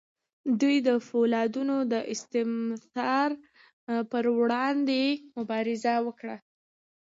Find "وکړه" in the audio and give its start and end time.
6.07-6.35